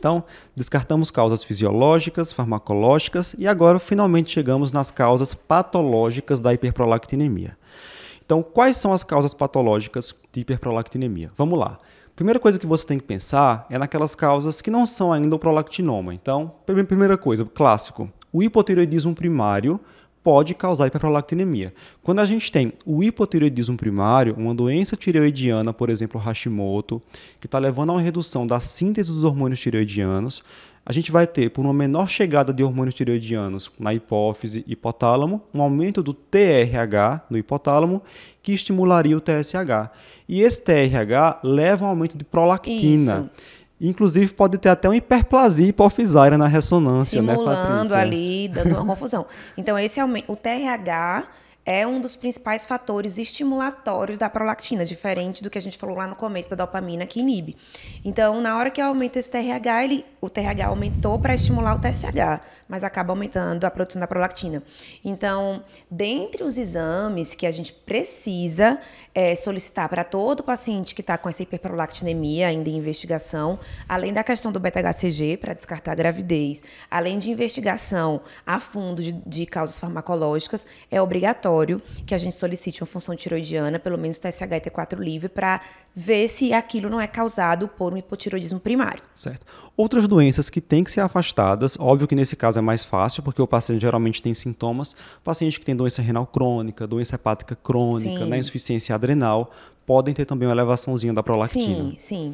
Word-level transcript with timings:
Então, 0.00 0.22
descartamos 0.54 1.10
causas 1.10 1.42
fisiológicas, 1.42 2.30
farmacológicas 2.30 3.34
e 3.36 3.48
agora 3.48 3.80
finalmente 3.80 4.30
chegamos 4.30 4.70
nas 4.70 4.92
causas 4.92 5.34
patológicas 5.34 6.38
da 6.38 6.54
hiperprolactinemia. 6.54 7.58
Então, 8.24 8.40
quais 8.40 8.76
são 8.76 8.92
as 8.92 9.02
causas 9.02 9.34
patológicas 9.34 10.14
de 10.32 10.42
hiperprolactinemia? 10.42 11.32
Vamos 11.36 11.58
lá. 11.58 11.80
Primeira 12.14 12.38
coisa 12.38 12.60
que 12.60 12.66
você 12.66 12.86
tem 12.86 12.96
que 12.96 13.06
pensar 13.06 13.66
é 13.68 13.76
naquelas 13.76 14.14
causas 14.14 14.62
que 14.62 14.70
não 14.70 14.86
são 14.86 15.12
ainda 15.12 15.34
o 15.34 15.38
prolactinoma. 15.38 16.14
Então, 16.14 16.54
primeira 16.64 17.18
coisa, 17.18 17.44
clássico, 17.44 18.08
o 18.32 18.40
hipotireoidismo 18.40 19.16
primário 19.16 19.80
pode 20.28 20.52
causar 20.52 20.86
hiperprolactinemia. 20.88 21.72
Quando 22.02 22.18
a 22.18 22.26
gente 22.26 22.52
tem 22.52 22.74
o 22.84 23.02
hipotireoidismo 23.02 23.78
primário, 23.78 24.34
uma 24.36 24.54
doença 24.54 24.94
tireoidiana, 24.94 25.72
por 25.72 25.88
exemplo, 25.88 26.20
Hashimoto, 26.20 27.00
que 27.40 27.46
está 27.46 27.58
levando 27.58 27.88
a 27.88 27.92
uma 27.94 28.02
redução 28.02 28.46
da 28.46 28.60
síntese 28.60 29.10
dos 29.10 29.24
hormônios 29.24 29.58
tireoidianos, 29.58 30.42
a 30.84 30.92
gente 30.92 31.10
vai 31.10 31.26
ter, 31.26 31.48
por 31.48 31.64
uma 31.64 31.72
menor 31.72 32.10
chegada 32.10 32.52
de 32.52 32.62
hormônios 32.62 32.94
tireoidianos 32.94 33.70
na 33.78 33.94
hipófise 33.94 34.64
e 34.66 34.72
hipotálamo, 34.72 35.40
um 35.54 35.62
aumento 35.62 36.02
do 36.02 36.12
TRH 36.12 37.24
no 37.30 37.38
hipotálamo, 37.38 38.02
que 38.42 38.52
estimularia 38.52 39.16
o 39.16 39.22
TSH. 39.22 39.90
E 40.28 40.42
esse 40.42 40.62
TRH 40.62 41.40
leva 41.42 41.86
a 41.86 41.88
um 41.88 41.90
aumento 41.90 42.18
de 42.18 42.24
prolactina. 42.24 43.30
Isso. 43.34 43.44
Inclusive, 43.80 44.34
pode 44.34 44.58
ter 44.58 44.68
até 44.68 44.88
uma 44.88 44.96
hiperplasia 44.96 45.66
hipofisária 45.66 46.36
na 46.36 46.46
ressonância, 46.46 47.20
Simulando 47.20 47.46
né, 47.48 47.56
Patrícia? 47.56 47.98
ali, 47.98 48.48
dando 48.48 48.74
uma 48.74 48.84
confusão. 48.84 49.26
Então, 49.56 49.78
esse 49.78 50.00
aumento, 50.00 50.32
o 50.32 50.36
TRH 50.36 51.28
é 51.68 51.86
um 51.86 52.00
dos 52.00 52.16
principais 52.16 52.64
fatores 52.64 53.18
estimulatórios 53.18 54.16
da 54.16 54.30
prolactina, 54.30 54.86
diferente 54.86 55.42
do 55.42 55.50
que 55.50 55.58
a 55.58 55.60
gente 55.60 55.76
falou 55.76 55.94
lá 55.94 56.06
no 56.06 56.16
começo 56.16 56.48
da 56.48 56.56
dopamina 56.56 57.04
que 57.04 57.20
inibe. 57.20 57.54
Então, 58.02 58.40
na 58.40 58.56
hora 58.56 58.70
que 58.70 58.80
aumenta 58.80 59.18
esse 59.18 59.28
TRH, 59.28 59.84
ele, 59.84 60.06
o 60.18 60.30
TRH 60.30 60.66
aumentou 60.66 61.18
para 61.18 61.34
estimular 61.34 61.74
o 61.74 61.78
TSH, 61.78 62.40
mas 62.66 62.82
acaba 62.82 63.12
aumentando 63.12 63.66
a 63.66 63.70
produção 63.70 64.00
da 64.00 64.06
prolactina. 64.06 64.62
Então, 65.04 65.62
dentre 65.90 66.42
os 66.42 66.56
exames 66.56 67.34
que 67.34 67.46
a 67.46 67.50
gente 67.50 67.70
precisa 67.70 68.80
é, 69.14 69.36
solicitar 69.36 69.90
para 69.90 70.04
todo 70.04 70.42
paciente 70.42 70.94
que 70.94 71.02
está 71.02 71.18
com 71.18 71.28
essa 71.28 71.42
hiperprolactinemia 71.42 72.46
ainda 72.48 72.70
em 72.70 72.76
investigação, 72.76 73.58
além 73.86 74.14
da 74.14 74.24
questão 74.24 74.50
do 74.50 74.58
beta-HCG 74.58 75.36
para 75.36 75.52
descartar 75.52 75.92
a 75.92 75.94
gravidez, 75.94 76.62
além 76.90 77.18
de 77.18 77.30
investigação 77.30 78.22
a 78.46 78.58
fundo 78.58 79.02
de, 79.02 79.12
de 79.12 79.44
causas 79.44 79.78
farmacológicas, 79.78 80.64
é 80.90 81.02
obrigatório 81.02 81.57
obrigatório 81.58 81.82
que 82.06 82.14
a 82.14 82.18
gente 82.18 82.34
solicite 82.34 82.82
uma 82.82 82.86
função 82.86 83.14
tiroidiana, 83.16 83.78
pelo 83.78 83.98
menos 83.98 84.18
TSH 84.18 84.42
e 84.42 84.60
T4 84.60 84.98
livre, 84.98 85.28
para 85.28 85.60
ver 85.94 86.28
se 86.28 86.52
aquilo 86.52 86.88
não 86.88 87.00
é 87.00 87.06
causado 87.06 87.68
por 87.68 87.92
um 87.92 87.96
hipotiroidismo 87.96 88.60
primário. 88.60 89.02
Certo. 89.14 89.46
Outras 89.76 90.06
doenças 90.06 90.48
que 90.48 90.60
têm 90.60 90.84
que 90.84 90.90
ser 90.90 91.00
afastadas, 91.00 91.76
óbvio 91.78 92.06
que 92.06 92.14
nesse 92.14 92.36
caso 92.36 92.58
é 92.58 92.62
mais 92.62 92.84
fácil, 92.84 93.22
porque 93.22 93.42
o 93.42 93.46
paciente 93.46 93.82
geralmente 93.82 94.22
tem 94.22 94.32
sintomas. 94.34 94.94
Paciente 95.24 95.58
que 95.58 95.66
tem 95.66 95.74
doença 95.74 96.02
renal 96.02 96.26
crônica, 96.26 96.86
doença 96.86 97.16
hepática 97.16 97.56
crônica, 97.56 98.26
né, 98.26 98.38
insuficiência 98.38 98.94
adrenal, 98.94 99.50
podem 99.86 100.14
ter 100.14 100.24
também 100.24 100.46
uma 100.46 100.54
elevaçãozinha 100.54 101.12
da 101.12 101.22
prolactina. 101.22 101.90
Sim, 101.90 101.96
sim. 101.98 102.32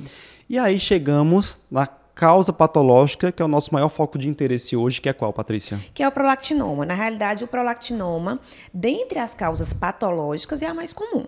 E 0.49 0.59
aí 0.59 0.79
chegamos 0.79 1.59
na 1.71 1.89
causa 2.15 2.53
patológica, 2.53 3.33
que 3.33 3.43
é 3.43 3.45
o 3.45 3.49
nosso 3.49 3.73
maior 3.73 3.89
foco 3.89 4.19
de 4.19 4.29
interesse 4.29 4.77
hoje, 4.77 5.01
que 5.01 5.09
é 5.09 5.13
qual, 5.13 5.33
Patrícia? 5.33 5.81
Que 5.93 6.03
é 6.03 6.09
o 6.09 6.13
prolactinoma. 6.13 6.87
Na 6.87 6.95
realidade, 6.95 7.45
o 7.45 7.49
prolactinoma, 7.49 8.41
dentre 8.73 9.19
as 9.19 9.35
causas 9.35 9.73
patológicas, 9.73 10.63
é 10.63 10.67
a 10.67 10.75
mais 10.75 10.93
comum, 10.93 11.27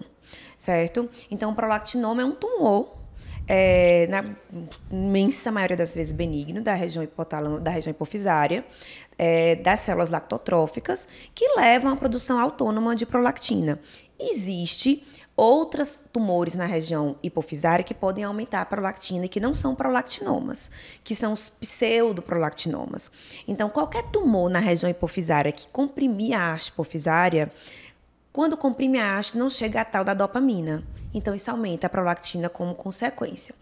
certo? 0.56 1.08
Então, 1.30 1.50
o 1.50 1.54
prolactinoma 1.54 2.22
é 2.22 2.24
um 2.24 2.32
tumor 2.32 2.96
é, 3.48 4.06
na 4.08 4.24
imensa 4.90 5.52
maioria 5.52 5.76
das 5.76 5.94
vezes 5.94 6.12
benigno 6.12 6.60
da 6.60 6.74
região 6.74 7.02
hipotálamo, 7.02 7.60
da 7.60 7.70
região 7.70 7.90
hipofisária, 7.90 8.64
é, 9.18 9.56
das 9.56 9.80
células 9.80 10.10
lactotróficas, 10.10 11.06
que 11.34 11.48
levam 11.56 11.92
à 11.92 11.96
produção 11.96 12.38
autônoma 12.38 12.96
de 12.96 13.06
prolactina. 13.06 13.80
Existe 14.18 15.04
outros 15.36 16.00
tumores 16.12 16.54
na 16.54 16.64
região 16.64 17.16
hipofisária 17.22 17.84
que 17.84 17.92
podem 17.92 18.24
aumentar 18.24 18.62
a 18.62 18.64
prolactina 18.64 19.26
e 19.26 19.28
que 19.28 19.38
não 19.38 19.54
são 19.54 19.74
prolactinomas, 19.74 20.70
que 21.04 21.14
são 21.14 21.32
os 21.32 21.50
pseudoprolactinomas. 21.50 23.10
Então, 23.46 23.68
qualquer 23.68 24.04
tumor 24.04 24.48
na 24.48 24.58
região 24.58 24.88
hipofisária 24.88 25.52
que 25.52 25.68
comprimir 25.68 26.34
a 26.34 26.52
haste 26.52 26.68
hipofisária, 26.68 27.52
quando 28.32 28.56
comprime 28.56 28.98
a 28.98 29.18
haste, 29.18 29.36
não 29.36 29.50
chega 29.50 29.82
a 29.82 29.84
tal 29.84 30.04
da 30.04 30.14
dopamina. 30.14 30.82
Então, 31.16 31.34
isso 31.34 31.50
aumenta 31.50 31.86
a 31.86 31.90
prolactina 31.90 32.50
como 32.50 32.74
consequência. 32.74 33.54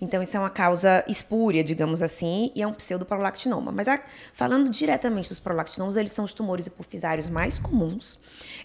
Então, 0.00 0.22
isso 0.22 0.36
é 0.36 0.40
uma 0.40 0.50
causa 0.50 1.04
espúria, 1.08 1.62
digamos 1.64 2.00
assim, 2.00 2.52
e 2.54 2.62
é 2.62 2.66
um 2.66 2.72
pseudoprolactinoma. 2.72 3.72
Mas 3.72 3.88
a, 3.88 4.00
falando 4.32 4.70
diretamente 4.70 5.28
dos 5.28 5.40
prolactinomas, 5.40 5.96
eles 5.96 6.12
são 6.12 6.24
os 6.24 6.32
tumores 6.32 6.68
hipofisários 6.68 7.28
mais 7.28 7.58
comuns. 7.58 8.20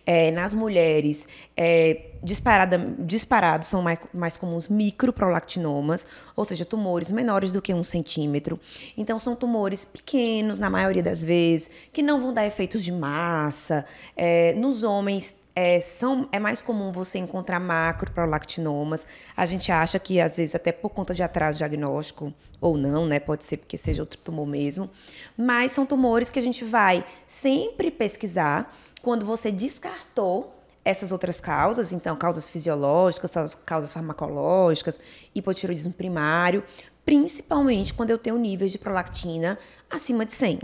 É, 0.06 0.30
nas 0.30 0.54
mulheres, 0.54 1.28
é, 1.56 2.12
disparados 2.24 3.68
são 3.68 3.82
mais, 3.82 3.98
mais 4.14 4.38
comuns 4.38 4.68
microprolactinomas, 4.68 6.06
ou 6.36 6.46
seja, 6.46 6.64
tumores 6.64 7.12
menores 7.12 7.52
do 7.52 7.60
que 7.60 7.74
um 7.74 7.84
centímetro. 7.84 8.60
Então, 8.96 9.18
são 9.18 9.36
tumores 9.36 9.84
pequenos, 9.84 10.60
na 10.60 10.70
maioria 10.70 11.02
das 11.02 11.24
vezes, 11.24 11.72
que 11.92 12.04
não 12.04 12.22
vão 12.22 12.32
dar 12.32 12.46
efeitos 12.46 12.84
de 12.84 12.92
massa. 12.92 13.84
É, 14.16 14.54
nos 14.54 14.84
homens, 14.84 15.36
é, 15.60 15.82
são, 15.82 16.30
é 16.32 16.38
mais 16.38 16.62
comum 16.62 16.92
você 16.92 17.18
encontrar 17.18 17.60
macroprolactinomas. 17.60 19.08
A 19.36 19.44
gente 19.44 19.72
acha 19.72 19.98
que, 19.98 20.22
às 20.22 20.38
vezes, 20.38 20.54
até 20.54 20.72
por 20.72 20.92
conta 20.92 21.16
de 21.16 21.24
atraso 21.24 21.58
diagnóstico, 21.58 22.32
ou 22.62 22.78
não, 22.78 23.08
né? 23.08 23.20
Pode 23.20 23.44
ser 23.44 23.58
porque 23.58 23.76
seja 23.76 24.04
outro 24.04 24.20
tumor 24.20 24.46
mesmo. 24.46 24.88
Mas 25.36 25.72
são 25.72 25.84
tumores 25.84 26.30
que 26.30 26.38
a 26.38 26.44
gente 26.44 26.64
vai 26.64 27.04
sempre 27.26 27.90
pesquisar 27.90 28.72
quando 29.02 29.26
você 29.26 29.52
descartou 29.52 30.54
essas 30.86 31.12
outras 31.12 31.42
causas, 31.42 31.92
então 31.92 32.16
causas 32.16 32.48
fisiológicas, 32.48 33.56
causas 33.66 33.92
farmacológicas, 33.92 35.02
hipotiroidismo 35.34 35.92
primário, 35.92 36.64
principalmente 37.04 37.96
quando 37.96 38.12
eu 38.12 38.20
tenho 38.20 38.38
níveis 38.38 38.72
de 38.72 38.78
prolactina 38.78 39.58
acima 39.90 40.24
de 40.24 40.34
100. 40.34 40.60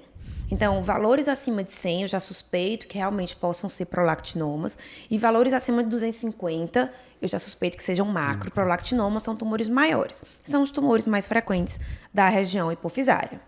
Então, 0.51 0.83
valores 0.83 1.27
acima 1.27 1.63
de 1.63 1.71
100 1.71 2.01
eu 2.03 2.07
já 2.07 2.19
suspeito 2.19 2.87
que 2.87 2.97
realmente 2.97 3.35
possam 3.35 3.69
ser 3.69 3.85
prolactinomas 3.85 4.77
e 5.09 5.17
valores 5.17 5.53
acima 5.53 5.83
de 5.83 5.89
250 5.89 6.91
eu 7.23 7.27
já 7.29 7.39
suspeito 7.39 7.77
que 7.77 7.83
sejam 7.83 8.05
macro. 8.05 8.51
Prolactinomas 8.51 9.23
são 9.23 9.33
tumores 9.33 9.69
maiores. 9.69 10.21
São 10.43 10.61
os 10.61 10.69
tumores 10.69 11.07
mais 11.07 11.25
frequentes 11.25 11.79
da 12.13 12.27
região 12.27 12.69
hipofisária. 12.69 13.39